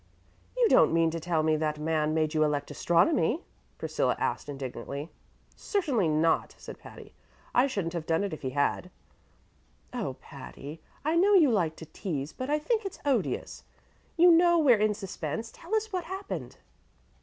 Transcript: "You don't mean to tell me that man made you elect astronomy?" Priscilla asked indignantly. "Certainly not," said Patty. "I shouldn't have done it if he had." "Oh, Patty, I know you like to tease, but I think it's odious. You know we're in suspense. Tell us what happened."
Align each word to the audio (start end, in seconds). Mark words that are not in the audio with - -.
"You 0.57 0.67
don't 0.67 0.91
mean 0.91 1.11
to 1.11 1.19
tell 1.19 1.43
me 1.43 1.55
that 1.57 1.77
man 1.77 2.15
made 2.15 2.33
you 2.33 2.43
elect 2.43 2.71
astronomy?" 2.71 3.43
Priscilla 3.77 4.15
asked 4.17 4.49
indignantly. 4.49 5.11
"Certainly 5.55 6.07
not," 6.07 6.55
said 6.57 6.79
Patty. 6.79 7.13
"I 7.53 7.67
shouldn't 7.67 7.93
have 7.93 8.07
done 8.07 8.23
it 8.23 8.33
if 8.33 8.41
he 8.41 8.49
had." 8.49 8.89
"Oh, 9.93 10.15
Patty, 10.15 10.81
I 11.05 11.15
know 11.17 11.35
you 11.35 11.51
like 11.51 11.75
to 11.75 11.85
tease, 11.85 12.33
but 12.33 12.49
I 12.49 12.57
think 12.57 12.83
it's 12.83 12.97
odious. 13.05 13.63
You 14.17 14.31
know 14.31 14.57
we're 14.57 14.79
in 14.79 14.95
suspense. 14.95 15.51
Tell 15.51 15.75
us 15.75 15.93
what 15.93 16.05
happened." 16.05 16.57